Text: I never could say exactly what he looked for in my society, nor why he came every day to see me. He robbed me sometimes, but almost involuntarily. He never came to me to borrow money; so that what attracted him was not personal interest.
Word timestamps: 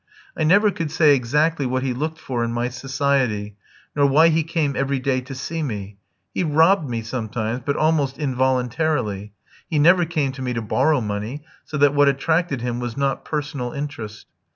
I 0.35 0.43
never 0.43 0.71
could 0.71 0.89
say 0.89 1.13
exactly 1.13 1.67
what 1.67 1.83
he 1.83 1.93
looked 1.93 2.17
for 2.19 2.43
in 2.43 2.51
my 2.51 2.69
society, 2.69 3.55
nor 3.95 4.07
why 4.07 4.29
he 4.29 4.41
came 4.41 4.75
every 4.75 4.97
day 4.97 5.21
to 5.21 5.35
see 5.35 5.61
me. 5.61 5.97
He 6.33 6.43
robbed 6.43 6.89
me 6.89 7.03
sometimes, 7.03 7.61
but 7.63 7.75
almost 7.75 8.17
involuntarily. 8.17 9.33
He 9.69 9.77
never 9.77 10.05
came 10.05 10.31
to 10.31 10.41
me 10.41 10.53
to 10.53 10.61
borrow 10.63 11.01
money; 11.01 11.43
so 11.65 11.77
that 11.77 11.93
what 11.93 12.07
attracted 12.09 12.61
him 12.61 12.79
was 12.79 12.97
not 12.97 13.23
personal 13.25 13.73
interest. 13.73 14.25